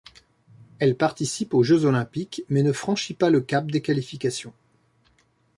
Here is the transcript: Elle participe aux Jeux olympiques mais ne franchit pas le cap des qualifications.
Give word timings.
Elle 0.79 0.97
participe 0.97 1.53
aux 1.53 1.61
Jeux 1.61 1.85
olympiques 1.85 2.41
mais 2.49 2.63
ne 2.63 2.71
franchit 2.71 3.13
pas 3.13 3.29
le 3.29 3.39
cap 3.39 3.69
des 3.69 3.83
qualifications. 3.83 4.53